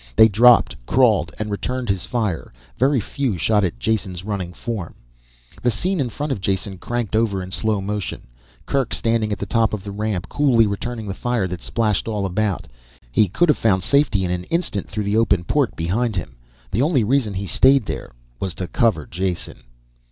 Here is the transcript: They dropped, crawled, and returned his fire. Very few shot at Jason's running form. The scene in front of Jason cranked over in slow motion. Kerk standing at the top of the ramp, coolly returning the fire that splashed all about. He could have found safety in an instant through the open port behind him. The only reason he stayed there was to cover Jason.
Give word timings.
They 0.15 0.27
dropped, 0.27 0.75
crawled, 0.87 1.31
and 1.37 1.51
returned 1.51 1.87
his 1.89 2.07
fire. 2.07 2.51
Very 2.75 2.99
few 2.99 3.37
shot 3.37 3.63
at 3.63 3.77
Jason's 3.77 4.23
running 4.23 4.51
form. 4.51 4.95
The 5.61 5.69
scene 5.69 5.99
in 5.99 6.09
front 6.09 6.31
of 6.31 6.41
Jason 6.41 6.79
cranked 6.79 7.15
over 7.15 7.39
in 7.43 7.51
slow 7.51 7.81
motion. 7.81 8.25
Kerk 8.65 8.95
standing 8.95 9.31
at 9.31 9.37
the 9.37 9.45
top 9.45 9.75
of 9.75 9.83
the 9.83 9.91
ramp, 9.91 10.27
coolly 10.27 10.65
returning 10.65 11.05
the 11.07 11.13
fire 11.13 11.45
that 11.47 11.61
splashed 11.61 12.07
all 12.07 12.25
about. 12.25 12.65
He 13.11 13.27
could 13.27 13.47
have 13.49 13.59
found 13.59 13.83
safety 13.83 14.25
in 14.25 14.31
an 14.31 14.45
instant 14.45 14.89
through 14.89 15.03
the 15.03 15.17
open 15.17 15.43
port 15.43 15.75
behind 15.75 16.15
him. 16.15 16.35
The 16.71 16.81
only 16.81 17.03
reason 17.03 17.35
he 17.35 17.45
stayed 17.45 17.85
there 17.85 18.11
was 18.39 18.55
to 18.55 18.65
cover 18.67 19.05
Jason. 19.05 19.57